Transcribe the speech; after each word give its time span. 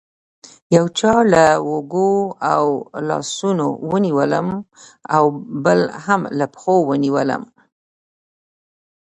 یو 0.75 0.85
چا 0.99 1.13
له 1.31 1.43
اوږو 1.69 2.11
او 2.53 2.65
لاسونو 3.09 3.67
ونیولم 3.91 4.47
او 5.15 5.23
بل 5.65 5.79
هم 6.05 6.21
له 6.37 6.45
پښو 6.53 6.75
ونیولم. 6.89 7.43